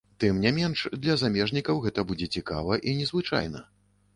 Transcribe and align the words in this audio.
Тым 0.23 0.37
не 0.45 0.51
менш 0.57 0.79
для 1.03 1.17
замежнікаў 1.23 1.83
гэта 1.85 2.07
будзе 2.13 2.31
цікава 2.39 2.81
і 2.89 2.95
незвычайна. 3.03 3.65